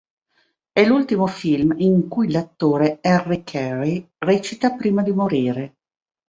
È 0.71 0.83
l'ultimo 0.83 1.27
film 1.27 1.75
in 1.77 2.07
cui 2.07 2.31
l'attore 2.31 2.97
Harry 3.03 3.43
Carey 3.43 4.09
recita 4.17 4.71
prima 4.75 5.03
di 5.03 5.11
morire. 5.11 5.75